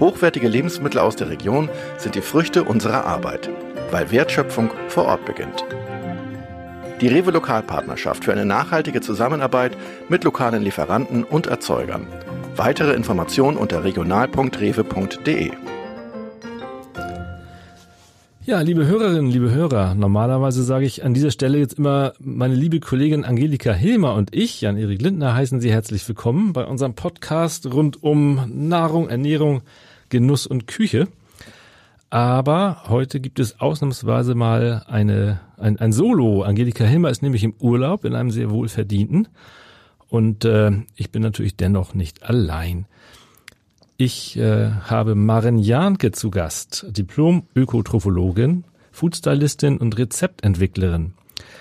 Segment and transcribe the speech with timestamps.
[0.00, 3.50] Hochwertige Lebensmittel aus der Region sind die Früchte unserer Arbeit,
[3.90, 5.64] weil Wertschöpfung vor Ort beginnt.
[7.00, 9.76] Die Rewe Lokalpartnerschaft für eine nachhaltige Zusammenarbeit
[10.08, 12.06] mit lokalen Lieferanten und Erzeugern.
[12.54, 15.50] Weitere Informationen unter regional.rewe.de.
[18.44, 22.80] Ja, liebe Hörerinnen, liebe Hörer, normalerweise sage ich an dieser Stelle jetzt immer, meine liebe
[22.80, 28.02] Kollegin Angelika Hilmer und ich, Jan-Erik Lindner, heißen Sie herzlich willkommen bei unserem Podcast rund
[28.02, 29.62] um Nahrung, Ernährung,
[30.08, 31.08] Genuss und Küche.
[32.10, 36.42] Aber heute gibt es ausnahmsweise mal eine, ein, ein Solo.
[36.42, 39.28] Angelika Hilmer ist nämlich im Urlaub in einem sehr wohlverdienten.
[40.08, 42.86] Und äh, ich bin natürlich dennoch nicht allein.
[43.98, 51.14] Ich äh, habe Maren Janke zu Gast, Diplom-Ökotrophologin, Foodstylistin und Rezeptentwicklerin.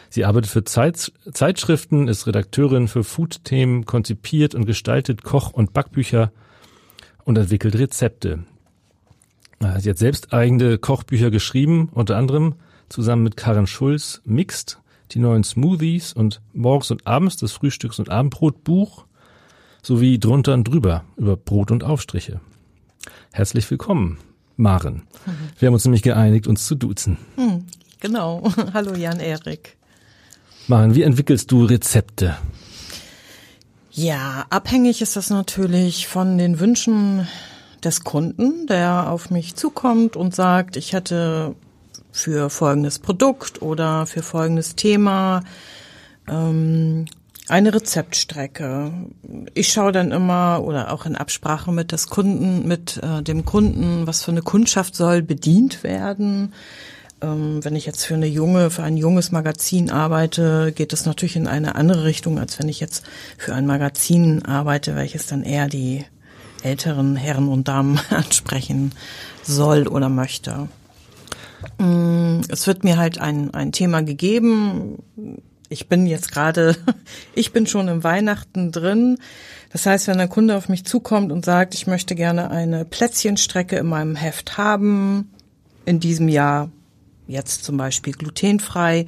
[0.10, 6.32] Sie arbeitet für Zeit, Zeitschriften, ist Redakteurin für Food-Themen, konzipiert und gestaltet Koch- und Backbücher
[7.28, 8.40] und entwickelt Rezepte.
[9.80, 12.56] Sie hat selbst eigene Kochbücher geschrieben, unter anderem
[12.88, 14.80] zusammen mit Karen Schulz Mixed,
[15.12, 19.06] die neuen Smoothies und Morgens und Abends das Frühstücks- und Abendbrotbuch
[19.84, 22.40] sowie drunter und drüber über Brot und Aufstriche.
[23.34, 24.20] Herzlich willkommen,
[24.56, 25.04] Maren.
[25.26, 25.32] Mhm.
[25.60, 27.18] Wir haben uns nämlich geeinigt, uns zu duzen.
[27.36, 27.66] Mhm,
[28.00, 28.50] genau.
[28.74, 29.76] Hallo Jan-Erik.
[30.70, 32.38] Maren, wie entwickelst du Rezepte?
[33.98, 37.28] Ja, abhängig ist das natürlich von den Wünschen
[37.84, 41.56] des Kunden, der auf mich zukommt und sagt, ich hätte
[42.12, 45.42] für folgendes Produkt oder für folgendes Thema
[46.30, 47.06] ähm,
[47.48, 48.92] eine Rezeptstrecke.
[49.56, 54.06] Ich schaue dann immer oder auch in Absprache mit des Kunden, mit äh, dem Kunden,
[54.06, 56.54] was für eine Kundschaft soll bedient werden.
[57.22, 61.36] Ähm, wenn ich jetzt für eine junge, für ein junges Magazin arbeite, geht es natürlich
[61.36, 63.06] in eine andere Richtung, als wenn ich jetzt
[63.38, 66.06] für ein Magazin arbeite, welches dann eher die
[66.62, 68.92] älteren Herren und Damen ansprechen
[69.44, 70.68] soll oder möchte.
[71.80, 75.00] Mm, es wird mir halt ein, ein Thema gegeben,
[75.70, 76.76] ich bin jetzt gerade,
[77.34, 79.18] ich bin schon im Weihnachten drin.
[79.72, 83.76] Das heißt, wenn ein Kunde auf mich zukommt und sagt, ich möchte gerne eine Plätzchenstrecke
[83.78, 85.32] in meinem Heft haben,
[85.86, 86.70] in diesem Jahr
[87.28, 89.06] jetzt zum Beispiel glutenfrei,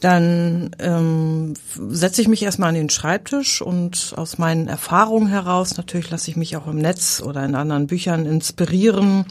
[0.00, 6.10] dann ähm, setze ich mich erstmal an den Schreibtisch und aus meinen Erfahrungen heraus, natürlich
[6.10, 9.24] lasse ich mich auch im Netz oder in anderen Büchern inspirieren,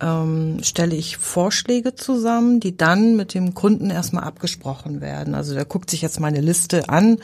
[0.00, 5.34] ähm, stelle ich Vorschläge zusammen, die dann mit dem Kunden erstmal abgesprochen werden.
[5.34, 7.18] Also der guckt sich jetzt meine Liste an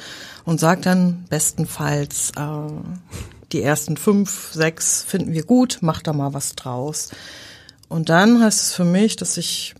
[0.44, 2.72] und sagt dann bestenfalls, äh,
[3.52, 7.10] die ersten fünf, sechs finden wir gut, mach da mal was draus.
[7.88, 9.74] Und dann heißt es für mich, dass ich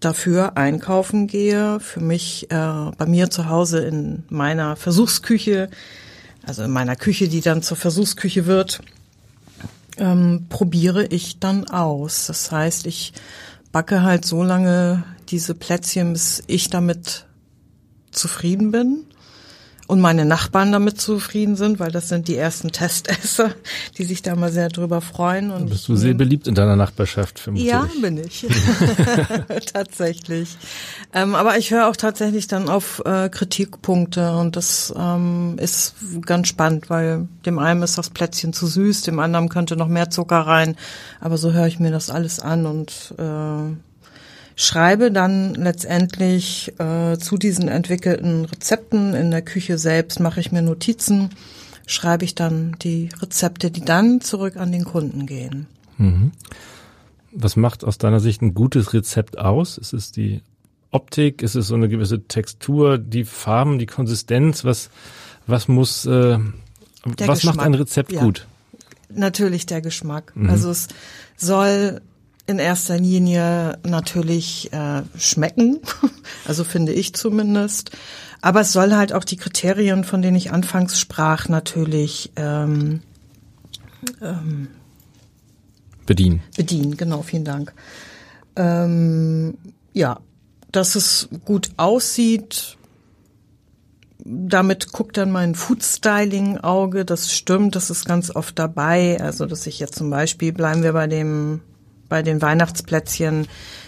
[0.00, 5.70] dafür einkaufen gehe, für mich äh, bei mir zu Hause in meiner Versuchsküche,
[6.46, 8.80] also in meiner Küche, die dann zur Versuchsküche wird,
[9.96, 12.26] ähm, probiere ich dann aus.
[12.26, 13.12] Das heißt, ich
[13.72, 17.26] backe halt so lange diese Plätzchen, bis ich damit
[18.10, 19.04] zufrieden bin
[19.88, 23.52] und meine Nachbarn damit zufrieden sind, weil das sind die ersten Testesser,
[23.98, 25.50] die sich da mal sehr drüber freuen.
[25.50, 27.70] Und bist du sehr beliebt in deiner Nachbarschaft, vermutlich.
[27.70, 28.46] Ja, bin ich.
[29.72, 30.58] tatsächlich.
[31.14, 35.94] Ähm, aber ich höre auch tatsächlich dann auf äh, Kritikpunkte und das ähm, ist
[36.26, 40.10] ganz spannend, weil dem einen ist das Plätzchen zu süß, dem anderen könnte noch mehr
[40.10, 40.76] Zucker rein.
[41.18, 43.74] Aber so höre ich mir das alles an und äh,
[44.58, 50.62] schreibe dann letztendlich äh, zu diesen entwickelten Rezepten in der Küche selbst, mache ich mir
[50.62, 51.30] Notizen,
[51.86, 55.68] schreibe ich dann die Rezepte, die dann zurück an den Kunden gehen.
[55.96, 56.32] Mhm.
[57.30, 59.78] Was macht aus deiner Sicht ein gutes Rezept aus?
[59.78, 60.42] Ist es die
[60.90, 61.40] Optik?
[61.40, 64.64] Ist es so eine gewisse Textur, die Farben, die Konsistenz?
[64.64, 64.90] Was,
[65.46, 66.40] was muss, äh,
[67.04, 67.56] was Geschmack.
[67.56, 68.24] macht ein Rezept ja.
[68.24, 68.48] gut?
[69.08, 70.32] Natürlich der Geschmack.
[70.34, 70.50] Mhm.
[70.50, 70.88] Also es
[71.36, 72.00] soll
[72.48, 75.80] in erster Linie natürlich äh, schmecken,
[76.46, 77.90] also finde ich zumindest.
[78.40, 83.02] Aber es soll halt auch die Kriterien, von denen ich anfangs sprach, natürlich ähm,
[84.22, 84.68] ähm,
[86.06, 86.40] bedienen.
[86.56, 87.74] Bedienen, genau, vielen Dank.
[88.56, 89.58] Ähm,
[89.92, 90.20] ja,
[90.72, 92.78] dass es gut aussieht,
[94.24, 99.20] damit guckt dann mein Food-Styling-Auge, das stimmt, das ist ganz oft dabei.
[99.20, 101.60] Also, dass ich jetzt zum Beispiel, bleiben wir bei dem
[102.08, 103.46] bei den Weihnachtsplätzchen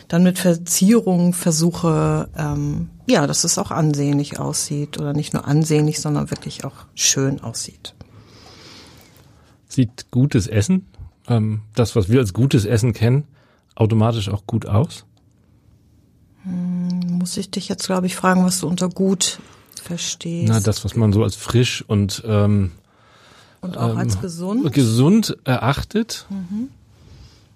[0.08, 6.00] dann mit Verzierungen versuche, ähm, ja, dass es auch ansehnlich aussieht oder nicht nur ansehnlich,
[6.00, 7.94] sondern wirklich auch schön aussieht.
[9.68, 10.86] Sieht gutes Essen,
[11.28, 13.24] ähm, das, was wir als gutes Essen kennen,
[13.76, 15.04] automatisch auch gut aus?
[16.42, 19.38] Hm, muss ich dich jetzt, glaube ich, fragen, was du unter gut
[19.80, 20.48] verstehst?
[20.48, 22.72] Na, das, was man so als frisch und ähm,
[23.60, 24.72] und auch ähm, als gesund.
[24.72, 26.26] Gesund erachtet.
[26.30, 26.70] Mhm.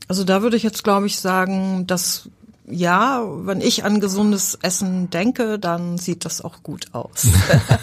[0.09, 2.29] Also da würde ich jetzt, glaube ich, sagen, dass
[2.67, 7.29] ja, wenn ich an gesundes Essen denke, dann sieht das auch gut aus.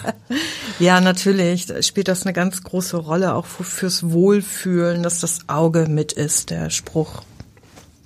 [0.80, 6.14] ja, natürlich spielt das eine ganz große Rolle, auch fürs Wohlfühlen, dass das Auge mit
[6.14, 6.50] ist.
[6.50, 7.22] Der Spruch,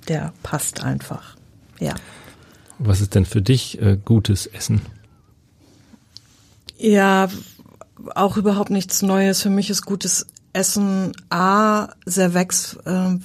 [0.08, 1.36] der passt einfach.
[1.80, 1.94] Ja.
[2.78, 4.82] Was ist denn für dich äh, gutes Essen?
[6.76, 7.28] Ja,
[8.14, 9.40] auch überhaupt nichts Neues.
[9.40, 13.16] Für mich ist gutes Essen A, sehr wechs, äh,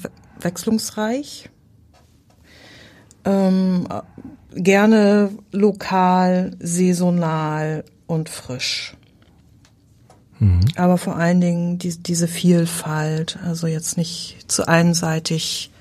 [0.44, 1.50] wechslungsreich
[3.26, 3.88] ähm,
[4.54, 8.96] gerne lokal, saisonal und frisch.
[10.40, 10.62] Mhm.
[10.76, 15.72] Aber vor allen Dingen die, diese Vielfalt, also jetzt nicht zu einseitig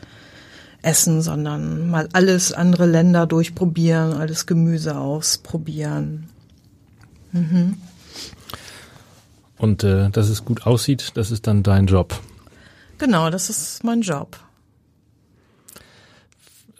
[0.83, 6.29] essen, sondern mal alles andere Länder durchprobieren, alles Gemüse ausprobieren.
[7.33, 7.77] Mhm.
[9.59, 12.19] Und äh, dass es gut aussieht, das ist dann dein Job.
[12.97, 14.39] Genau, das ist mein Job.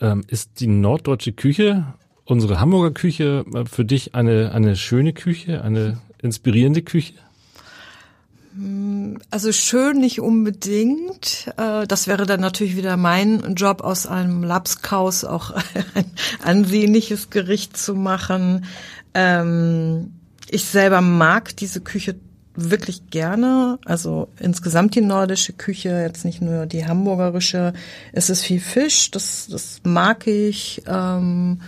[0.01, 1.95] Ähm, ist die norddeutsche Küche,
[2.25, 7.15] unsere Hamburger Küche, äh, für dich eine, eine schöne Küche, eine inspirierende Küche?
[9.31, 11.53] Also schön nicht unbedingt.
[11.57, 15.51] Äh, das wäre dann natürlich wieder mein Job, aus einem Lapskaus auch
[15.95, 16.05] ein
[16.43, 18.65] ansehnliches Gericht zu machen.
[19.15, 20.15] Ähm,
[20.49, 22.17] ich selber mag diese Küche
[22.69, 23.79] wirklich gerne.
[23.85, 27.73] Also insgesamt die nordische Küche, jetzt nicht nur die hamburgerische.
[28.13, 30.83] Es ist viel Fisch, das, das mag ich.
[30.87, 31.61] Ähm,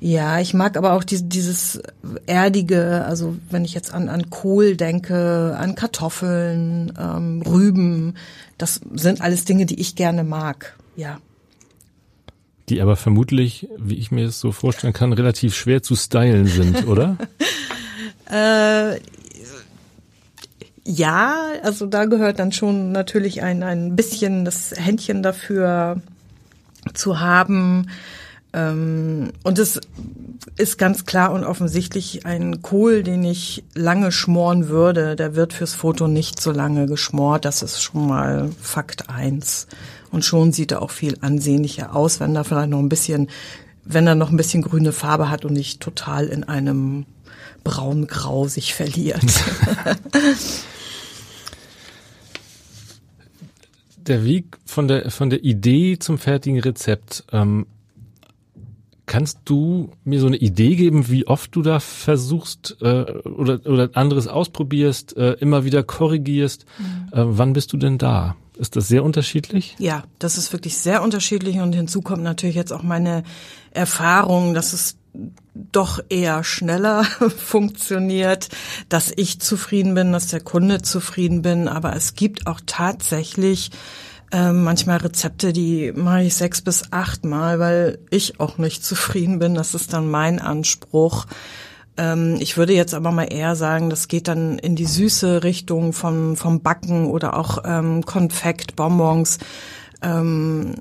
[0.00, 1.80] ja, ich mag aber auch die, dieses
[2.26, 8.14] erdige, also wenn ich jetzt an, an Kohl denke, an Kartoffeln, ähm, Rüben,
[8.58, 10.76] das sind alles Dinge, die ich gerne mag.
[10.96, 11.20] Ja.
[12.68, 16.86] Die aber vermutlich, wie ich mir es so vorstellen kann, relativ schwer zu stylen sind,
[16.86, 17.16] oder?
[18.30, 18.98] äh,
[20.86, 26.00] ja, also da gehört dann schon natürlich ein, ein bisschen das Händchen dafür
[26.92, 27.88] zu haben.
[28.52, 29.80] Ähm, und es
[30.56, 35.16] ist ganz klar und offensichtlich ein Kohl, den ich lange schmoren würde.
[35.16, 37.46] Der wird fürs Foto nicht so lange geschmort.
[37.46, 39.66] Das ist schon mal Fakt eins.
[40.10, 43.28] Und schon sieht er auch viel ansehnlicher aus, wenn er vielleicht noch ein bisschen,
[43.84, 47.06] wenn er noch ein bisschen grüne Farbe hat und nicht total in einem
[47.64, 49.24] braun-grau sich verliert.
[54.08, 57.24] der Weg von der von der Idee zum fertigen Rezept.
[57.32, 57.66] Ähm,
[59.06, 63.90] kannst du mir so eine Idee geben, wie oft du da versuchst äh, oder oder
[63.94, 66.64] anderes ausprobierst, äh, immer wieder korrigierst?
[66.78, 67.18] Mhm.
[67.18, 68.36] Äh, wann bist du denn da?
[68.56, 69.74] Ist das sehr unterschiedlich?
[69.78, 73.24] Ja, das ist wirklich sehr unterschiedlich und hinzu kommt natürlich jetzt auch meine
[73.72, 74.96] Erfahrung, dass es
[75.54, 77.04] doch eher schneller
[77.36, 78.48] funktioniert,
[78.88, 81.68] dass ich zufrieden bin, dass der Kunde zufrieden bin.
[81.68, 83.70] Aber es gibt auch tatsächlich
[84.32, 89.38] äh, manchmal Rezepte, die mache ich sechs bis acht Mal, weil ich auch nicht zufrieden
[89.38, 89.54] bin.
[89.54, 91.26] Das ist dann mein Anspruch.
[91.96, 95.92] Ähm, ich würde jetzt aber mal eher sagen, das geht dann in die süße Richtung
[95.92, 99.38] vom, vom Backen oder auch ähm, Konfekt, Bonbons
[100.04, 100.74] ähm,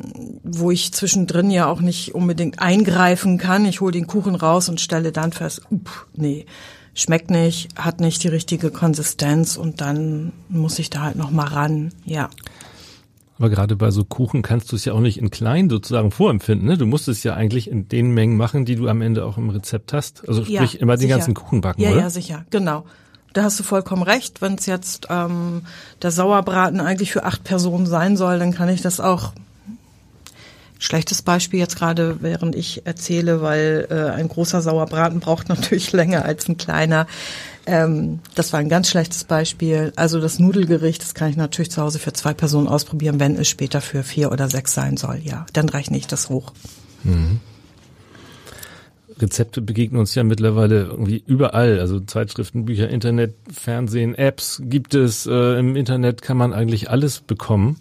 [0.43, 3.65] wo ich zwischendrin ja auch nicht unbedingt eingreifen kann.
[3.65, 6.45] Ich hole den Kuchen raus und stelle dann fest, up, nee,
[6.93, 11.47] schmeckt nicht, hat nicht die richtige Konsistenz und dann muss ich da halt noch mal
[11.47, 12.29] ran, ja.
[13.39, 16.67] Aber gerade bei so Kuchen kannst du es ja auch nicht in klein sozusagen vorempfinden.
[16.67, 16.77] Ne?
[16.77, 19.49] Du musst es ja eigentlich in den Mengen machen, die du am Ende auch im
[19.49, 20.27] Rezept hast.
[20.27, 22.01] Also sprich ja, immer den ganzen Kuchen backen, ja, oder?
[22.01, 22.85] Ja, sicher, genau.
[23.33, 24.41] Da hast du vollkommen recht.
[24.41, 25.63] Wenn es jetzt ähm,
[26.01, 29.33] der Sauerbraten eigentlich für acht Personen sein soll, dann kann ich das auch.
[30.77, 36.25] Schlechtes Beispiel jetzt gerade, während ich erzähle, weil äh, ein großer Sauerbraten braucht natürlich länger
[36.25, 37.07] als ein kleiner.
[37.65, 39.93] Ähm, das war ein ganz schlechtes Beispiel.
[39.95, 43.47] Also das Nudelgericht, das kann ich natürlich zu Hause für zwei Personen ausprobieren, wenn es
[43.47, 45.19] später für vier oder sechs sein soll.
[45.23, 46.53] Ja, dann rechne ich das hoch.
[47.03, 47.39] Mhm.
[49.19, 51.79] Rezepte begegnen uns ja mittlerweile irgendwie überall.
[51.79, 55.25] Also Zeitschriften, Bücher, Internet, Fernsehen, Apps gibt es.
[55.25, 57.77] Äh, Im Internet kann man eigentlich alles bekommen.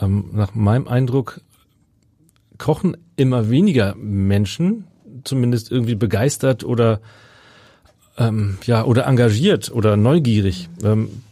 [0.00, 1.40] Ähm, nach meinem Eindruck
[2.58, 4.84] kochen immer weniger Menschen,
[5.24, 7.00] zumindest irgendwie begeistert oder
[8.16, 10.68] ähm, ja oder engagiert oder neugierig.
[10.82, 11.22] Ähm,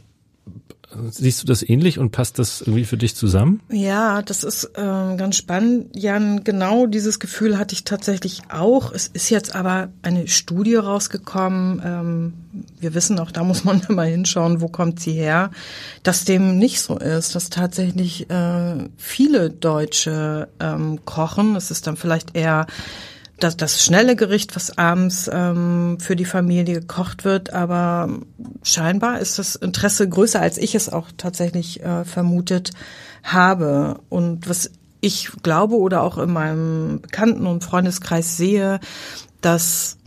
[1.10, 3.60] Siehst du das ähnlich und passt das irgendwie für dich zusammen?
[3.70, 5.94] Ja, das ist ähm, ganz spannend.
[5.94, 8.92] Jan, genau dieses Gefühl hatte ich tatsächlich auch.
[8.92, 11.82] Es ist jetzt aber eine Studie rausgekommen.
[11.84, 12.32] Ähm,
[12.80, 15.50] wir wissen auch, da muss man immer hinschauen, wo kommt sie her,
[16.04, 21.54] dass dem nicht so ist, dass tatsächlich äh, viele Deutsche ähm, kochen.
[21.54, 22.66] Es ist dann vielleicht eher
[23.38, 28.08] das, das schnelle Gericht, was abends ähm, für die Familie gekocht wird, aber
[28.62, 32.72] scheinbar ist das Interesse größer, als ich es auch tatsächlich äh, vermutet
[33.22, 34.00] habe.
[34.08, 38.80] Und was ich glaube oder auch in meinem Bekannten- und Freundeskreis sehe,
[39.40, 39.98] dass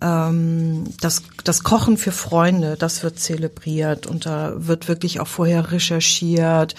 [0.00, 5.70] ähm, das, das Kochen für Freunde, das wird zelebriert und da wird wirklich auch vorher
[5.72, 6.74] recherchiert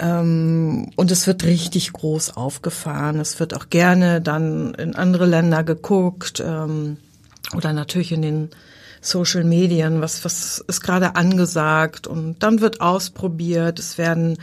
[0.00, 3.20] und es wird richtig groß aufgefahren.
[3.20, 6.96] Es wird auch gerne dann in andere Länder geguckt ähm,
[7.54, 8.48] oder natürlich in den
[9.02, 13.78] Social Medien, was, was ist gerade angesagt und dann wird ausprobiert.
[13.78, 14.38] Es werden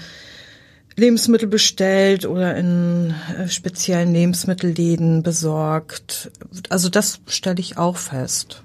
[0.95, 6.31] Lebensmittel bestellt oder in äh, speziellen Lebensmittelläden besorgt.
[6.69, 8.63] Also das stelle ich auch fest.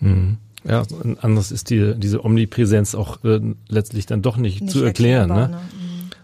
[0.00, 0.38] Mhm.
[0.64, 0.82] Ja,
[1.20, 5.28] anders ist die, diese Omnipräsenz auch äh, letztlich dann doch nicht, nicht zu erklären.
[5.28, 5.48] Ne?
[5.48, 5.60] ne?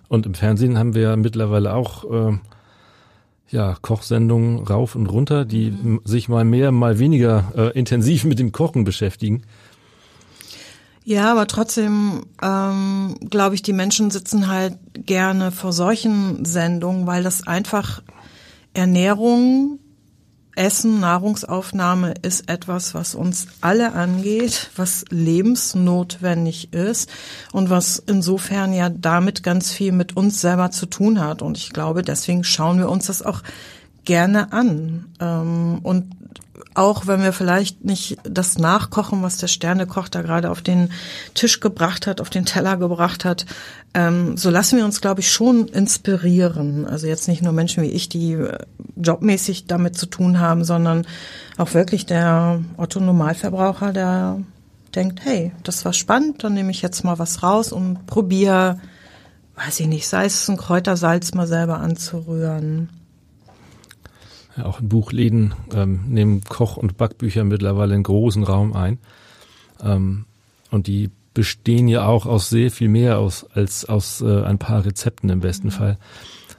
[0.09, 2.39] Und im Fernsehen haben wir ja mittlerweile auch äh,
[3.49, 6.01] ja, Kochsendungen rauf und runter, die mhm.
[6.05, 9.43] sich mal mehr, mal weniger äh, intensiv mit dem Kochen beschäftigen.
[11.05, 17.23] Ja, aber trotzdem ähm, glaube ich, die Menschen sitzen halt gerne vor solchen Sendungen, weil
[17.23, 18.03] das einfach
[18.75, 19.79] Ernährung
[20.57, 27.11] Essen, Nahrungsaufnahme ist etwas, was uns alle angeht, was lebensnotwendig ist
[27.53, 31.43] und was insofern ja damit ganz viel mit uns selber zu tun hat.
[31.43, 33.43] Und ich glaube, deswegen schauen wir uns das auch
[34.07, 35.05] gerne an.
[35.21, 36.17] Ähm, und
[36.75, 40.91] auch wenn wir vielleicht nicht das nachkochen, was der Sternekoch da gerade auf den
[41.35, 43.47] Tisch gebracht hat, auf den Teller gebracht hat,
[43.95, 46.87] ähm, so lassen wir uns, glaube ich, schon inspirieren.
[46.87, 48.59] Also jetzt nicht nur Menschen wie ich, die äh,
[48.97, 51.07] jobmäßig damit zu tun haben, sondern
[51.57, 54.41] auch wirklich der Otto Normalverbraucher, der
[54.95, 58.81] denkt, hey, das war spannend, dann nehme ich jetzt mal was raus und probiere,
[59.57, 62.91] weiß ich nicht, sei es ein Kräutersalz mal selber anzurühren
[64.63, 68.99] auch in Buchläden ähm, nehmen Koch- und Backbücher mittlerweile einen großen Raum ein.
[69.83, 70.25] Ähm,
[70.71, 74.85] und die bestehen ja auch aus sehr viel mehr aus, als aus äh, ein paar
[74.85, 75.73] Rezepten im besten mhm.
[75.73, 75.99] Fall.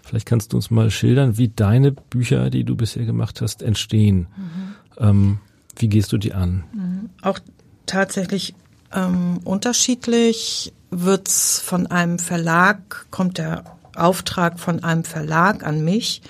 [0.04, 4.28] Vielleicht kannst du uns mal schildern, wie deine Bücher, die du bisher gemacht hast, entstehen.
[4.38, 4.76] Mhm.
[4.98, 5.38] Ähm,
[5.76, 6.64] wie gehst du die an?
[6.74, 7.10] Mhm.
[7.22, 7.40] Auch
[7.86, 8.54] tatsächlich
[8.94, 13.64] ähm, unterschiedlich wird's von einem Verlag, kommt der
[13.96, 16.22] Auftrag von einem Verlag an mich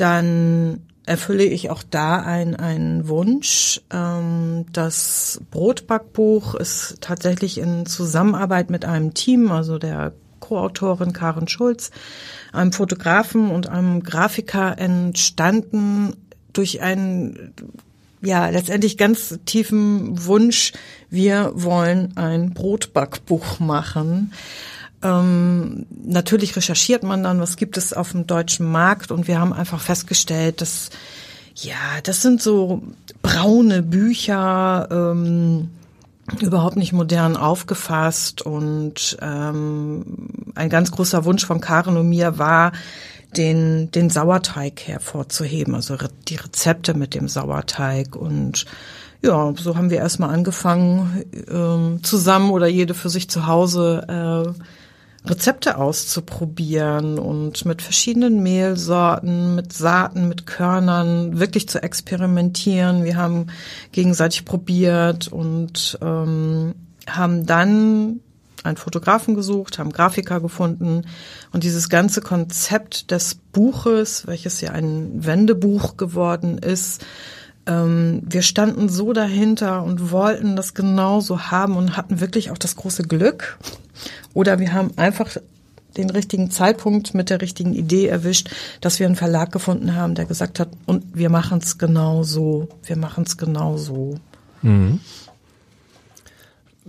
[0.00, 3.80] dann erfülle ich auch da einen, einen Wunsch.
[3.92, 11.90] Ähm, das Brotbackbuch ist tatsächlich in Zusammenarbeit mit einem Team, also der Co-Autorin Karen Schulz,
[12.52, 16.14] einem Fotografen und einem Grafiker entstanden
[16.52, 17.54] durch einen
[18.22, 20.72] ja, letztendlich ganz tiefen Wunsch,
[21.08, 24.32] wir wollen ein Brotbackbuch machen.
[25.02, 29.10] Ähm, natürlich recherchiert man dann, was gibt es auf dem deutschen Markt.
[29.10, 30.90] Und wir haben einfach festgestellt, dass
[31.54, 32.82] ja, das sind so
[33.22, 35.70] braune Bücher, ähm,
[36.40, 38.42] überhaupt nicht modern aufgefasst.
[38.42, 40.04] Und ähm,
[40.54, 42.72] ein ganz großer Wunsch von Karen und mir war,
[43.36, 45.96] den, den Sauerteig hervorzuheben, also
[46.28, 48.16] die Rezepte mit dem Sauerteig.
[48.16, 48.66] Und
[49.22, 54.62] ja, so haben wir erstmal angefangen, ähm, zusammen oder jede für sich zu Hause äh,
[55.26, 63.04] Rezepte auszuprobieren und mit verschiedenen Mehlsorten, mit Saaten, mit Körnern wirklich zu experimentieren.
[63.04, 63.48] Wir haben
[63.92, 66.74] gegenseitig probiert und ähm,
[67.06, 68.20] haben dann
[68.62, 71.02] einen Fotografen gesucht, haben Grafiker gefunden
[71.52, 77.04] und dieses ganze Konzept des Buches, welches ja ein Wendebuch geworden ist,
[77.70, 82.74] ähm, wir standen so dahinter und wollten das genauso haben und hatten wirklich auch das
[82.74, 83.58] große Glück.
[84.34, 85.36] Oder wir haben einfach
[85.96, 88.50] den richtigen Zeitpunkt mit der richtigen Idee erwischt,
[88.80, 92.68] dass wir einen Verlag gefunden haben, der gesagt hat, und wir machen es genau so,
[92.84, 94.18] wir machen es genau so.
[94.62, 95.00] Mhm.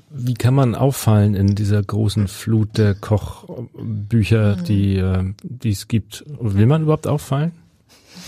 [0.09, 4.63] Wie kann man auffallen in dieser großen Flut der Kochbücher, mhm.
[4.65, 6.23] die, äh, die es gibt?
[6.39, 7.53] Will man überhaupt auffallen?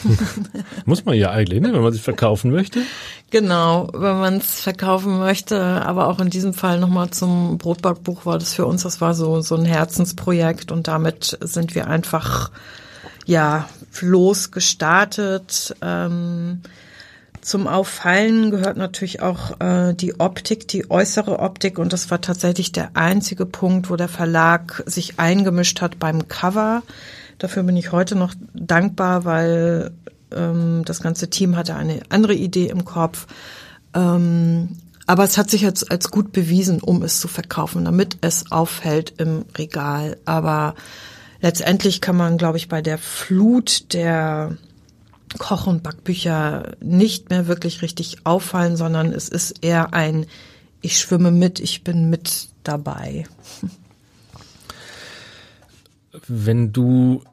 [0.85, 2.81] Muss man ja eigentlich, ne, wenn man sich verkaufen möchte.
[3.29, 8.37] Genau, wenn man es verkaufen möchte, aber auch in diesem Fall nochmal zum Brotbackbuch war
[8.37, 12.51] das für uns, das war so, so ein Herzensprojekt und damit sind wir einfach,
[13.25, 13.67] ja,
[14.01, 15.75] losgestartet.
[15.81, 16.61] Ähm,
[17.43, 21.77] zum Auffallen gehört natürlich auch äh, die Optik, die äußere Optik.
[21.77, 26.83] Und das war tatsächlich der einzige Punkt, wo der Verlag sich eingemischt hat beim Cover.
[27.37, 29.91] Dafür bin ich heute noch dankbar, weil
[30.31, 33.27] ähm, das ganze Team hatte eine andere Idee im Kopf.
[33.93, 38.51] Ähm, aber es hat sich jetzt als gut bewiesen, um es zu verkaufen, damit es
[38.51, 40.17] auffällt im Regal.
[40.25, 40.75] Aber
[41.41, 44.57] letztendlich kann man, glaube ich, bei der Flut der
[45.39, 50.25] Koch- und Backbücher nicht mehr wirklich richtig auffallen, sondern es ist eher ein,
[50.81, 53.25] ich schwimme mit, ich bin mit dabei.
[56.27, 57.23] Wenn du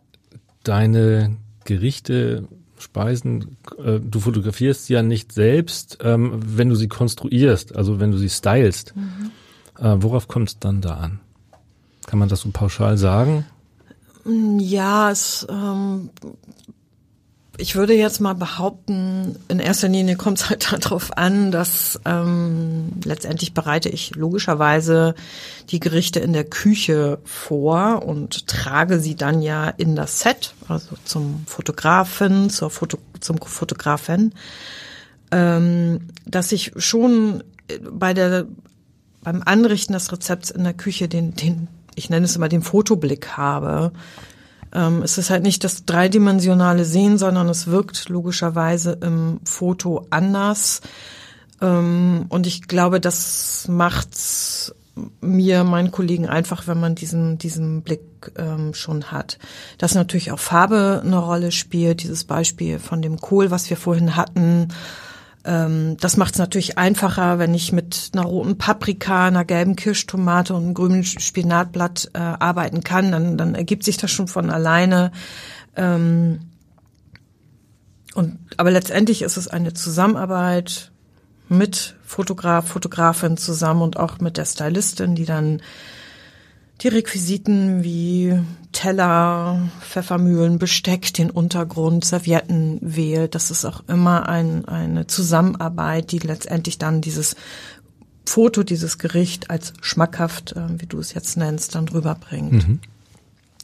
[0.62, 7.76] deine Gerichte, Speisen, äh, du fotografierst sie ja nicht selbst, ähm, wenn du sie konstruierst,
[7.76, 8.94] also wenn du sie stylst.
[8.96, 9.30] Mhm.
[9.78, 11.20] Äh, worauf kommt es dann da an?
[12.06, 13.44] Kann man das so pauschal sagen?
[14.58, 16.10] Ja, es ähm,
[17.60, 22.92] ich würde jetzt mal behaupten, in erster Linie kommt es halt darauf an, dass ähm,
[23.04, 25.14] letztendlich bereite ich logischerweise
[25.70, 30.96] die Gerichte in der Küche vor und trage sie dann ja in das Set, also
[31.04, 34.34] zum Fotografen, zur Foto, zum Fotografen,
[35.30, 37.44] ähm, dass ich schon
[37.90, 38.46] bei der
[39.22, 43.36] beim Anrichten des Rezepts in der Küche den, den ich nenne es immer den Fotoblick
[43.36, 43.92] habe
[44.72, 50.80] ähm, es ist halt nicht das dreidimensionale Sehen, sondern es wirkt logischerweise im Foto anders.
[51.60, 54.74] Ähm, und ich glaube, das macht's
[55.20, 58.02] mir, meinen Kollegen einfach, wenn man diesen, diesen Blick
[58.36, 59.38] ähm, schon hat.
[59.78, 64.16] Dass natürlich auch Farbe eine Rolle spielt, dieses Beispiel von dem Kohl, was wir vorhin
[64.16, 64.68] hatten.
[65.44, 70.54] Ähm, das macht es natürlich einfacher, wenn ich mit einer roten Paprika, einer gelben Kirschtomate
[70.54, 75.12] und einem grünen Spinatblatt äh, arbeiten kann, dann, dann ergibt sich das schon von alleine.
[75.76, 76.40] Ähm,
[78.14, 80.90] und, aber letztendlich ist es eine Zusammenarbeit
[81.48, 85.62] mit Fotograf, Fotografin zusammen und auch mit der Stylistin, die dann
[86.82, 88.38] die Requisiten wie
[88.72, 93.34] Teller, Pfeffermühlen, Besteck, den Untergrund, Servietten wählt.
[93.34, 97.36] Das ist auch immer ein, eine Zusammenarbeit, die letztendlich dann dieses
[98.24, 102.68] Foto, dieses Gericht als schmackhaft, äh, wie du es jetzt nennst, dann rüberbringt.
[102.68, 102.80] Mhm.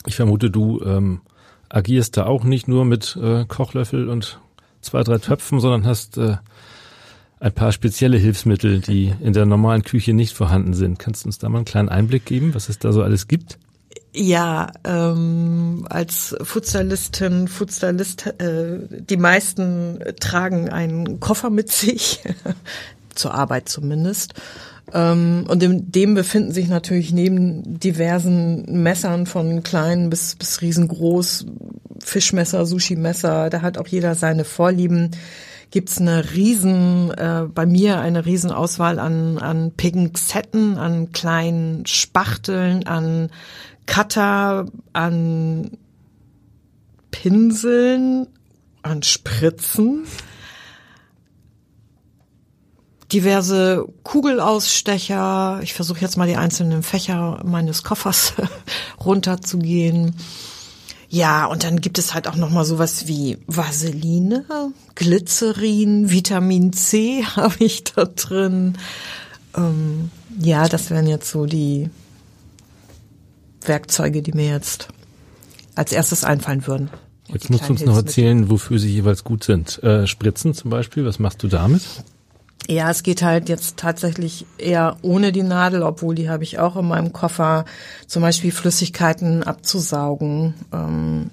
[0.06, 1.20] Ich vermute, du ähm,
[1.68, 4.40] agierst da auch nicht nur mit äh, Kochlöffel und
[4.80, 6.36] zwei, drei Töpfen, sondern hast äh,
[7.38, 10.98] ein paar spezielle Hilfsmittel, die in der normalen Küche nicht vorhanden sind.
[10.98, 13.58] Kannst du uns da mal einen kleinen Einblick geben, was es da so alles gibt?
[14.14, 22.22] Ja, ähm, als Futsalistin, Futsalist, äh, die meisten tragen einen Koffer mit sich,
[23.14, 24.34] zur Arbeit zumindest.
[24.92, 31.46] Ähm, und in dem befinden sich natürlich neben diversen Messern von klein bis, bis riesengroß,
[32.06, 35.10] Fischmesser, Sushi-Messer, da hat auch jeder seine Vorlieben
[35.72, 42.86] gibt's eine riesen, äh, bei mir eine riesen Auswahl an, an Pinzetten, an kleinen Spachteln,
[42.86, 43.30] an
[43.86, 45.72] Cutter, an
[47.10, 48.28] Pinseln,
[48.82, 50.04] an Spritzen,
[53.12, 55.58] diverse Kugelausstecher.
[55.62, 58.34] Ich versuche jetzt mal die einzelnen Fächer meines Koffers
[59.04, 60.14] runterzugehen.
[61.08, 64.44] Ja, und dann gibt es halt auch noch mal sowas wie Vaseline,
[64.94, 68.76] Glycerin, Vitamin C habe ich da drin.
[69.56, 71.90] Ähm, ja, das wären jetzt so die
[73.62, 74.88] Werkzeuge, die mir jetzt
[75.74, 76.90] als erstes einfallen würden.
[77.28, 79.82] Jetzt musst du uns noch erzählen, wofür sie jeweils gut sind.
[79.82, 81.82] Äh, Spritzen zum Beispiel, was machst du damit?
[82.68, 86.76] Ja, es geht halt jetzt tatsächlich eher ohne die Nadel, obwohl die habe ich auch
[86.76, 87.64] in meinem Koffer.
[88.06, 91.30] Zum Beispiel Flüssigkeiten abzusaugen, ähm,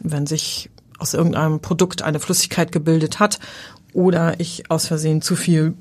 [0.00, 3.40] wenn sich aus irgendeinem Produkt eine Flüssigkeit gebildet hat
[3.92, 5.74] oder ich aus Versehen zu viel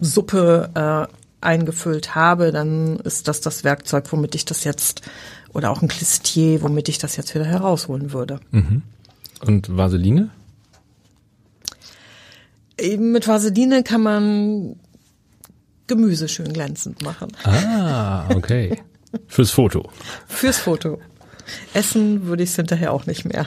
[0.00, 5.02] Suppe äh, eingefüllt habe, dann ist das das Werkzeug, womit ich das jetzt
[5.52, 8.40] oder auch ein Klistier, womit ich das jetzt wieder herausholen würde.
[8.50, 8.82] Mhm.
[9.44, 10.30] Und Vaseline?
[12.98, 14.76] Mit Vaseline kann man
[15.86, 17.32] Gemüse schön glänzend machen.
[17.44, 18.78] Ah, okay.
[19.28, 19.90] Fürs Foto.
[20.26, 21.00] Fürs Foto.
[21.74, 23.46] Essen würde ich es hinterher auch nicht mehr.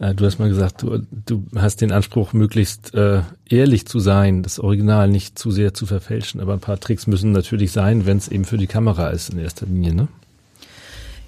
[0.00, 4.42] Äh, du hast mal gesagt, du, du hast den Anspruch, möglichst äh, ehrlich zu sein,
[4.42, 6.40] das Original nicht zu sehr zu verfälschen.
[6.40, 9.38] Aber ein paar Tricks müssen natürlich sein, wenn es eben für die Kamera ist in
[9.38, 10.08] erster Linie, ne?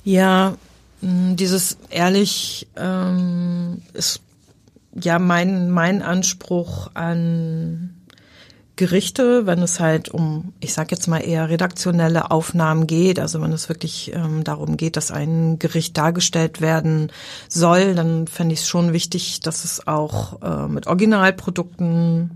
[0.04, 0.56] Ja,
[1.02, 4.20] dieses ehrlich ähm, ist
[4.94, 8.00] ja mein mein Anspruch an
[8.80, 13.52] Gerichte, wenn es halt um, ich sag jetzt mal eher redaktionelle Aufnahmen geht, also wenn
[13.52, 17.12] es wirklich ähm, darum geht, dass ein Gericht dargestellt werden
[17.46, 22.30] soll, dann fände ich es schon wichtig, dass es auch äh, mit Originalprodukten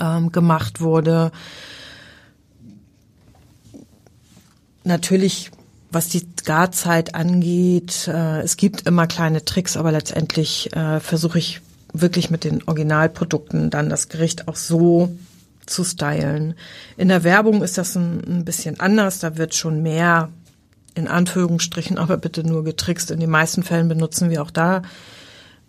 [0.00, 1.32] ähm, gemacht wurde.
[4.84, 5.50] Natürlich
[5.90, 11.60] was die Garzeit angeht, äh, es gibt immer kleine Tricks, aber letztendlich äh, versuche ich
[11.92, 15.14] wirklich mit den Originalprodukten dann das Gericht auch so
[15.66, 16.54] zu stylen.
[16.96, 20.28] In der Werbung ist das ein, ein bisschen anders, da wird schon mehr
[20.94, 23.10] in Anführungsstrichen, aber bitte nur getrickst.
[23.10, 24.82] In den meisten Fällen benutzen wir auch da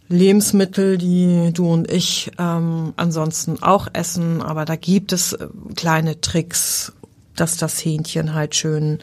[0.10, 6.20] Lebensmittel, die du und ich ähm, ansonsten auch essen, aber da gibt es äh, kleine
[6.20, 6.92] Tricks,
[7.36, 9.00] dass das Hähnchen halt schön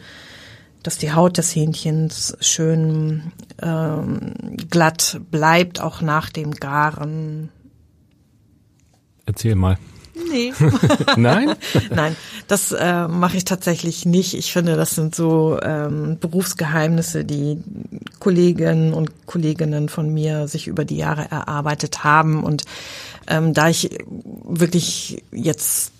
[0.83, 4.33] dass die Haut des Hähnchens schön ähm,
[4.69, 7.49] glatt bleibt, auch nach dem Garen.
[9.25, 9.77] Erzähl mal.
[10.31, 10.53] Nee.
[11.17, 11.55] Nein?
[11.89, 12.15] Nein,
[12.47, 14.33] das äh, mache ich tatsächlich nicht.
[14.33, 17.61] Ich finde, das sind so ähm, Berufsgeheimnisse, die
[18.19, 22.43] Kolleginnen und Kolleginnen von mir sich über die Jahre erarbeitet haben.
[22.43, 22.65] Und
[23.27, 23.97] ähm, da ich
[24.43, 25.91] wirklich jetzt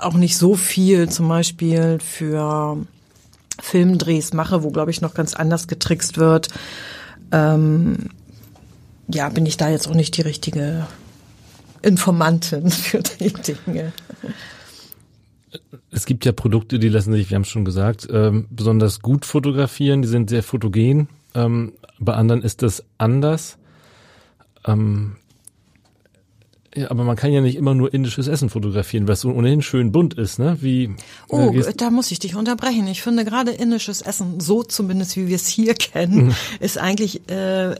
[0.00, 2.78] auch nicht so viel zum Beispiel für
[3.60, 6.48] Filmdrehs mache, wo, glaube ich, noch ganz anders getrickst wird,
[7.32, 8.10] ähm,
[9.08, 10.86] ja, bin ich da jetzt auch nicht die richtige
[11.82, 13.92] Informantin für die Dinge.
[15.90, 19.24] Es gibt ja Produkte, die lassen sich, wir haben es schon gesagt, ähm, besonders gut
[19.24, 21.08] fotografieren, die sind sehr fotogen.
[21.34, 23.58] Ähm, bei anderen ist das anders.
[24.64, 25.16] Ähm,
[26.74, 30.14] ja, aber man kann ja nicht immer nur indisches Essen fotografieren, was ohnehin schön bunt
[30.14, 30.58] ist, ne?
[30.60, 30.94] Wie
[31.26, 32.86] Oh, äh, da muss ich dich unterbrechen.
[32.86, 36.34] Ich finde gerade indisches Essen, so zumindest wie wir es hier kennen, mhm.
[36.60, 37.74] ist eigentlich äh,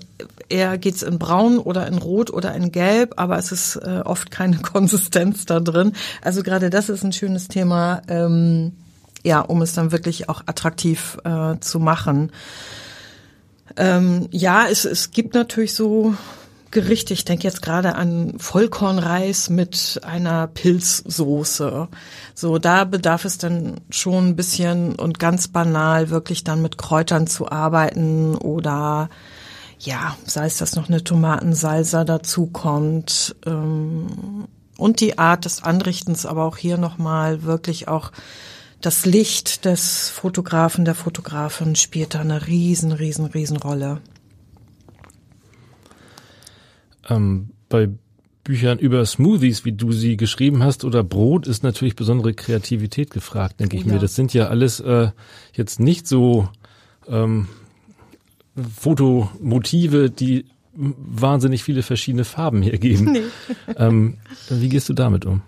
[0.49, 4.33] eher geht's in braun oder in rot oder in gelb, aber es ist äh, oft
[4.33, 5.93] keine Konsistenz da drin.
[6.21, 8.73] Also gerade das ist ein schönes Thema, ähm,
[9.23, 12.33] ja, um es dann wirklich auch attraktiv äh, zu machen.
[13.77, 16.17] Ähm, ja, es, es gibt natürlich so
[16.71, 17.15] Gerichte.
[17.15, 21.89] Ich denke jetzt gerade an Vollkornreis mit einer Pilzsoße.
[22.35, 27.27] So, da bedarf es dann schon ein bisschen und ganz banal wirklich dann mit Kräutern
[27.27, 29.09] zu arbeiten oder
[29.79, 33.35] ja, sei es, dass noch eine Tomatensalsa dazu kommt.
[33.47, 38.13] Ähm, und die Art des Anrichtens, aber auch hier nochmal wirklich auch
[38.81, 44.01] das Licht des Fotografen, der Fotografin spielt da eine riesen, riesen, riesen Rolle
[47.11, 47.89] ähm, bei
[48.45, 53.61] Büchern über Smoothies, wie du sie geschrieben hast, oder Brot ist natürlich besondere Kreativität gefragt,
[53.61, 53.93] denke ich ja.
[53.93, 53.99] mir.
[53.99, 55.11] Das sind ja alles äh,
[55.53, 56.49] jetzt nicht so
[57.07, 57.49] ähm,
[58.79, 63.13] Fotomotive, die wahnsinnig viele verschiedene Farben hier geben.
[63.13, 63.23] Nee.
[63.77, 64.19] Ähm,
[64.49, 65.43] wie gehst du damit um?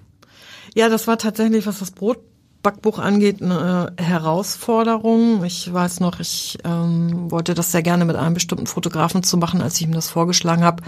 [0.74, 5.44] Ja, das war tatsächlich, was das Brotbackbuch angeht, eine Herausforderung.
[5.44, 9.60] Ich weiß noch, ich ähm, wollte das sehr gerne mit einem bestimmten Fotografen zu machen,
[9.60, 10.82] als ich ihm das vorgeschlagen habe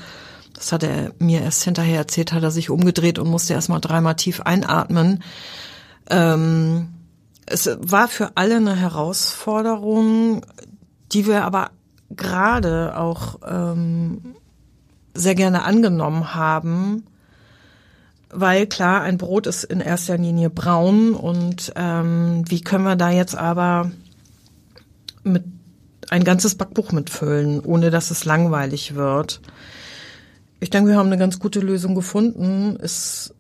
[0.55, 4.15] das hat er mir erst hinterher erzählt, hat er sich umgedreht und musste erstmal dreimal
[4.15, 5.23] tief einatmen.
[6.09, 6.89] Ähm,
[7.47, 10.47] es war für alle eine Herausforderung,
[11.13, 11.71] die wir aber
[12.11, 14.37] gerade auch ähm,
[15.15, 17.05] sehr gerne angenommen haben,
[18.31, 23.11] weil klar, ein Brot ist in erster Linie braun und ähm, wie können wir da
[23.11, 23.91] jetzt aber
[25.23, 25.45] mit
[26.11, 29.41] ein ganzes Backbuch mitfüllen, ohne dass es langweilig wird.
[30.65, 32.79] Ich denke, wir haben eine ganz gute Lösung gefunden.
[32.81, 33.35] Es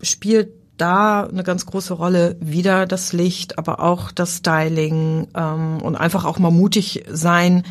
[0.00, 5.96] spielt da eine ganz große Rolle wieder das Licht, aber auch das Styling ähm, und
[5.96, 7.64] einfach auch mal mutig sein.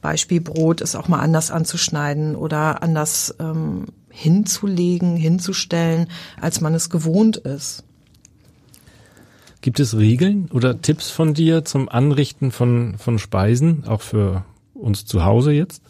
[0.00, 6.06] Beispiel Brot ist auch mal anders anzuschneiden oder anders ähm, hinzulegen, hinzustellen,
[6.40, 7.82] als man es gewohnt ist.
[9.60, 15.04] Gibt es Regeln oder Tipps von dir zum Anrichten von, von Speisen, auch für uns
[15.04, 15.82] zu Hause jetzt?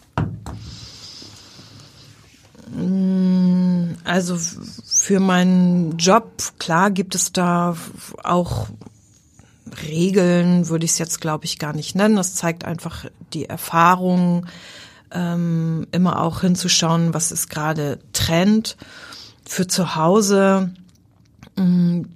[4.05, 4.37] Also
[4.85, 7.77] für meinen Job, klar gibt es da
[8.23, 8.69] auch
[9.87, 12.17] Regeln, würde ich es jetzt, glaube ich, gar nicht nennen.
[12.17, 14.47] Das zeigt einfach die Erfahrung,
[15.13, 18.77] ähm, immer auch hinzuschauen, was ist gerade Trend.
[19.45, 20.73] Für zu Hause
[21.57, 22.09] ähm,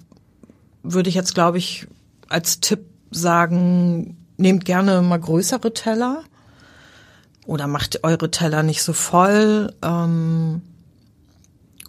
[0.83, 1.87] würde ich jetzt, glaube ich,
[2.29, 6.23] als Tipp sagen, nehmt gerne mal größere Teller
[7.47, 9.73] oder macht eure Teller nicht so voll.
[9.83, 10.63] Ähm,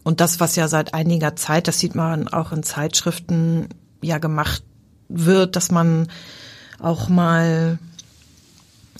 [0.05, 3.69] und das, was ja seit einiger Zeit, das sieht man auch in Zeitschriften,
[4.03, 4.63] ja gemacht
[5.09, 6.09] wird, dass man
[6.79, 7.79] auch mal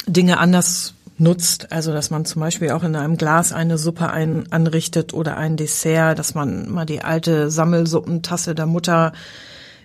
[0.07, 1.71] Dinge anders nutzt.
[1.71, 5.57] Also dass man zum Beispiel auch in einem Glas eine Suppe ein, anrichtet oder ein
[5.57, 9.13] Dessert, dass man mal die alte Sammelsuppentasse der Mutter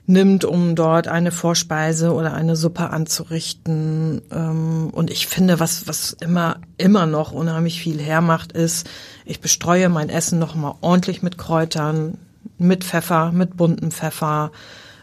[0.06, 4.22] nimmt, um dort eine Vorspeise oder eine Suppe anzurichten.
[4.30, 8.88] Ähm, und ich finde, was, was immer, immer noch unheimlich viel hermacht, ist,
[9.24, 12.18] ich bestreue mein Essen nochmal ordentlich mit Kräutern,
[12.58, 14.50] mit Pfeffer, mit buntem Pfeffer,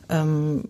[0.10, 0.66] ähm,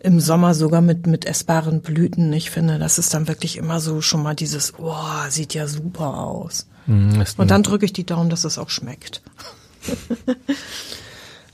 [0.00, 2.30] im Sommer sogar mit, mit essbaren Blüten.
[2.34, 4.94] Ich finde, das ist dann wirklich immer so schon mal dieses, oh,
[5.30, 6.66] sieht ja super aus.
[6.86, 9.22] Mhm, und dann drücke ich die Daumen, dass es auch schmeckt.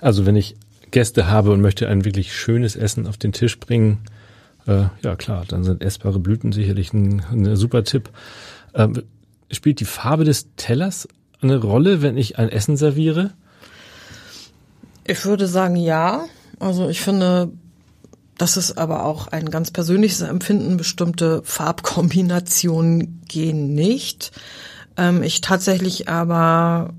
[0.00, 0.56] also wenn ich
[0.90, 3.98] Gäste habe und möchte ein wirklich schönes Essen auf den Tisch bringen,
[4.66, 8.11] äh, ja klar, dann sind essbare Blüten sicherlich ein, ein super Tipp.
[8.74, 9.03] Ähm,
[9.50, 11.09] spielt die Farbe des Tellers
[11.40, 13.33] eine Rolle, wenn ich ein Essen serviere?
[15.05, 16.26] Ich würde sagen, ja.
[16.59, 17.50] Also ich finde,
[18.37, 20.76] das ist aber auch ein ganz persönliches Empfinden.
[20.76, 24.33] Bestimmte Farbkombinationen gehen nicht.
[24.96, 26.94] Ähm, ich tatsächlich aber,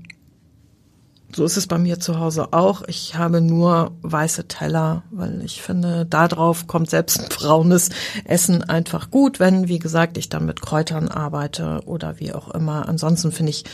[1.34, 5.62] so ist es bei mir zu Hause auch, ich habe nur weiße Teller, weil ich
[5.62, 7.90] finde, darauf kommt selbst braunes
[8.24, 12.88] Essen einfach gut, wenn, wie gesagt, ich dann mit Kräutern arbeite oder wie auch immer.
[12.88, 13.64] Ansonsten finde ich,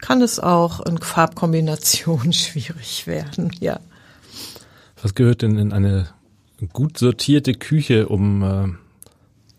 [0.00, 3.80] kann es auch in Farbkombinationen schwierig werden, ja.
[5.00, 6.08] Was gehört denn in eine
[6.72, 8.68] gut sortierte Küche, um äh,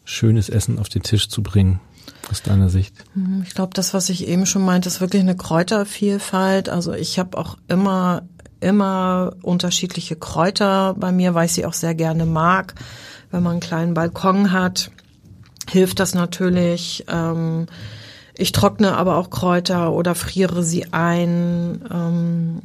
[0.06, 1.80] schönes Essen auf den Tisch zu bringen,
[2.30, 2.96] aus deiner Sicht?
[3.14, 6.70] Hm, ich glaube, das, was ich eben schon meinte, ist wirklich eine Kräutervielfalt.
[6.70, 8.24] Also ich habe auch immer
[8.60, 12.76] immer unterschiedliche Kräuter bei mir, weil ich sie auch sehr gerne mag.
[13.30, 14.90] Wenn man einen kleinen Balkon hat,
[15.70, 17.04] hilft das natürlich.
[17.10, 17.66] Ähm,
[18.38, 21.84] ich trockne aber auch Kräuter oder friere sie ein.
[21.92, 22.62] Ähm,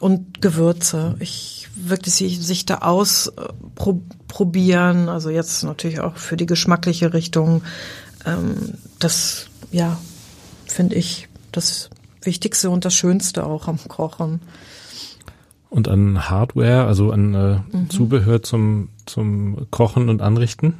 [0.00, 1.14] und Gewürze.
[1.20, 7.62] Ich wirklich sich da ausprobieren, also jetzt natürlich auch für die geschmackliche Richtung.
[8.26, 9.98] Ähm, das, ja,
[10.66, 11.90] finde ich das
[12.22, 14.40] Wichtigste und das Schönste auch am Kochen.
[15.70, 17.90] Und an Hardware, also an äh, mhm.
[17.90, 20.74] Zubehör zum, zum Kochen und Anrichten?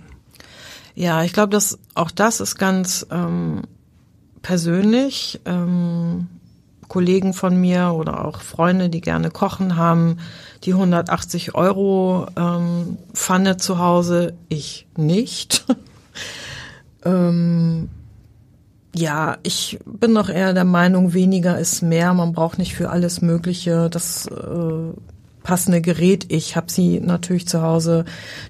[0.94, 3.62] Ja, ich glaube, dass auch das ist ganz ähm,
[4.42, 5.40] persönlich.
[5.44, 6.28] Ähm,
[6.86, 10.18] Kollegen von mir oder auch Freunde, die gerne kochen haben,
[10.62, 15.64] die 180 Euro ähm, Pfanne zu Hause, ich nicht.
[17.04, 17.88] ähm,
[18.94, 22.14] ja, ich bin noch eher der Meinung, weniger ist mehr.
[22.14, 24.92] Man braucht nicht für alles Mögliche das äh,
[25.42, 26.26] passende Gerät.
[26.32, 28.04] Ich habe sie natürlich zu Hause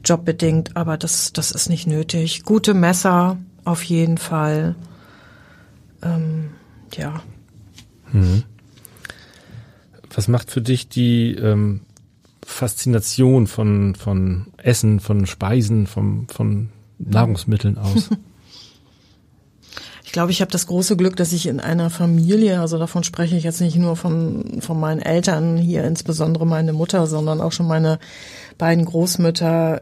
[0.05, 2.43] jobbedingt, aber das, das ist nicht nötig.
[2.45, 4.75] Gute Messer auf jeden Fall.
[6.03, 6.51] Ähm,
[6.95, 7.23] ja.
[8.13, 8.45] Mhm.
[10.15, 11.81] Was macht für dich die ähm,
[12.45, 18.11] Faszination von, von Essen, von Speisen, von, von Nahrungsmitteln aus?
[20.15, 23.43] Glaube, ich habe das große Glück, dass ich in einer Familie, also davon spreche ich
[23.43, 27.99] jetzt nicht nur von, von meinen Eltern, hier insbesondere meine Mutter, sondern auch schon meine
[28.57, 29.81] beiden Großmütter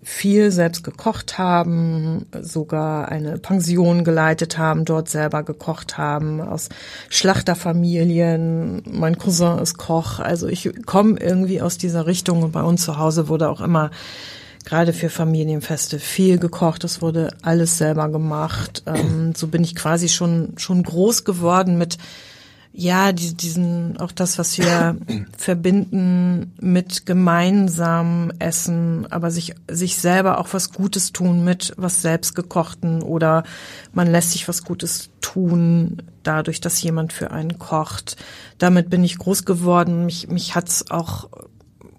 [0.00, 6.68] viel selbst gekocht haben, sogar eine Pension geleitet haben, dort selber gekocht haben, aus
[7.08, 8.84] Schlachterfamilien.
[8.92, 10.20] Mein Cousin ist Koch.
[10.20, 13.90] Also ich komme irgendwie aus dieser Richtung und bei uns zu Hause wurde auch immer
[14.64, 16.84] gerade für Familienfeste viel gekocht.
[16.84, 18.82] Es wurde alles selber gemacht.
[18.86, 21.98] Ähm, so bin ich quasi schon, schon groß geworden mit
[22.74, 24.96] ja, die, diesen, auch das, was wir
[25.36, 33.02] verbinden mit gemeinsam Essen, aber sich, sich selber auch was Gutes tun mit was selbstgekochten
[33.02, 33.44] oder
[33.92, 38.16] man lässt sich was Gutes tun dadurch, dass jemand für einen kocht.
[38.56, 40.06] Damit bin ich groß geworden.
[40.06, 41.28] Mich, mich hat's auch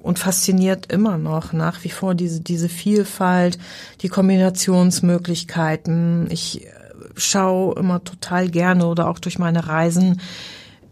[0.03, 3.57] und fasziniert immer noch nach wie vor diese, diese Vielfalt,
[4.01, 6.27] die Kombinationsmöglichkeiten.
[6.29, 6.67] Ich
[7.15, 10.19] schaue immer total gerne oder auch durch meine Reisen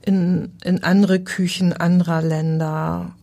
[0.03, 3.13] in, in andere Küchen anderer Länder.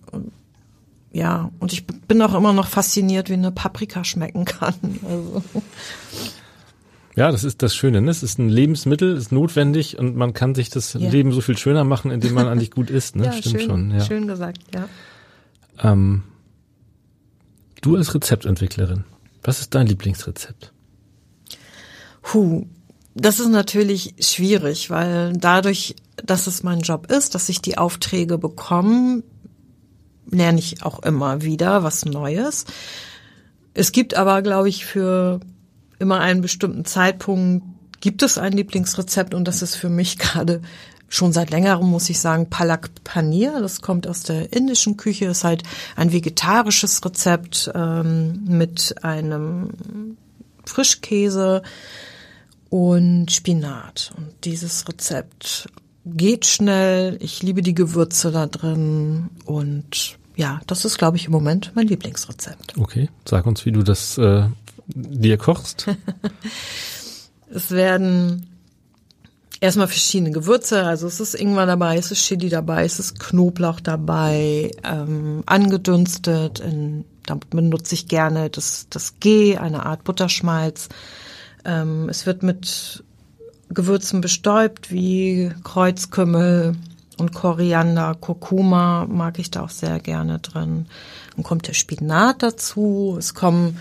[1.11, 4.75] Ja, und ich bin auch immer noch fasziniert, wie eine Paprika schmecken kann.
[5.03, 5.43] Also.
[7.17, 8.01] Ja, das ist das Schöne.
[8.01, 8.13] Ne?
[8.13, 11.11] Es ist ein Lebensmittel, ist notwendig und man kann sich das ja.
[11.11, 13.17] Leben so viel schöner machen, indem man eigentlich gut isst.
[13.17, 13.25] Ne?
[13.25, 13.91] Ja, Stimmt schön, schon.
[13.91, 14.01] Ja.
[14.03, 14.89] Schön gesagt, ja.
[15.81, 16.23] Ähm,
[17.81, 19.05] du als Rezeptentwicklerin,
[19.43, 20.73] was ist dein Lieblingsrezept?
[22.33, 22.67] Huh,
[23.15, 28.39] das ist natürlich schwierig, weil dadurch, dass es mein Job ist, dass ich die Aufträge
[28.39, 29.23] bekomme,
[30.31, 32.65] lerne ich auch immer wieder was Neues.
[33.75, 35.41] Es gibt aber, glaube ich, für
[35.99, 37.65] immer einen bestimmten Zeitpunkt
[38.01, 40.61] gibt es ein Lieblingsrezept und das ist für mich gerade
[41.09, 43.61] schon seit längerem, muss ich sagen, Palak Paneer.
[43.61, 45.63] Das kommt aus der indischen Küche, ist halt
[45.97, 50.17] ein vegetarisches Rezept ähm, mit einem
[50.65, 51.63] Frischkäse
[52.69, 54.13] und Spinat.
[54.17, 55.69] Und dieses Rezept
[56.05, 57.17] geht schnell.
[57.21, 61.89] Ich liebe die Gewürze da drin und ja, das ist, glaube ich, im Moment mein
[61.89, 62.79] Lieblingsrezept.
[62.79, 64.45] Okay, sag uns, wie du das äh,
[64.87, 65.87] dir kochst.
[67.51, 68.47] es werden
[69.61, 73.81] erstmal verschiedene Gewürze, also es ist Ingwer dabei, es ist Chili dabei, es ist Knoblauch
[73.81, 76.61] dabei, ähm, angedünstet.
[76.61, 80.89] In, damit benutze ich gerne das, das G, eine Art Butterschmalz.
[81.65, 83.05] Ähm, es wird mit
[83.69, 86.77] Gewürzen bestäubt wie Kreuzkümmel
[87.19, 90.87] und Koriander, Kurkuma mag ich da auch sehr gerne drin.
[91.35, 93.17] Dann kommt der Spinat dazu.
[93.19, 93.79] Es kommen,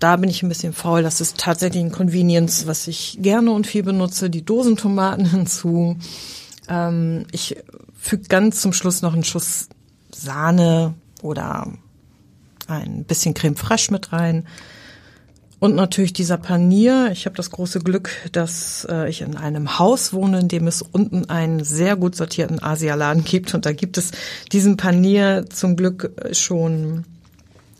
[0.00, 3.66] da bin ich ein bisschen faul, das ist tatsächlich ein Convenience, was ich gerne und
[3.66, 5.96] viel benutze, die Dosentomaten hinzu.
[6.68, 7.56] Ähm, ich
[7.98, 9.68] füge ganz zum Schluss noch einen Schuss
[10.12, 11.72] Sahne oder
[12.66, 14.46] ein bisschen Creme fraiche mit rein.
[15.58, 17.08] Und natürlich dieser Panier.
[17.12, 20.82] Ich habe das große Glück, dass äh, ich in einem Haus wohne, in dem es
[20.82, 23.54] unten einen sehr gut sortierten Asialaden gibt.
[23.54, 24.10] Und da gibt es
[24.52, 27.04] diesen Panier zum Glück schon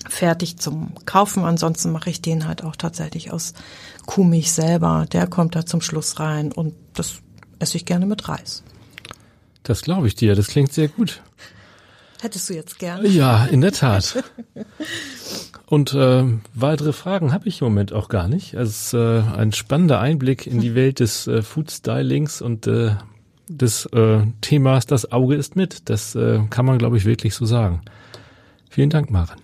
[0.09, 1.45] fertig zum Kaufen.
[1.45, 3.55] Ansonsten mache ich den halt auch tatsächlich aus
[4.07, 5.07] Kuhmilch selber.
[5.12, 7.14] Der kommt da zum Schluss rein und das
[7.59, 8.62] esse ich gerne mit Reis.
[9.62, 10.35] Das glaube ich dir.
[10.35, 11.23] Das klingt sehr gut.
[12.21, 13.07] Hättest du jetzt gerne?
[13.09, 14.25] Ja, in der Tat.
[15.67, 18.55] Und äh, weitere Fragen habe ich im Moment auch gar nicht.
[18.55, 22.97] Es ist äh, ein spannender Einblick in die Welt des äh, Food Stylings und äh,
[23.49, 25.88] des äh, Themas Das Auge ist mit.
[25.88, 27.81] Das äh, kann man, glaube ich, wirklich so sagen.
[28.69, 29.43] Vielen Dank, Maren.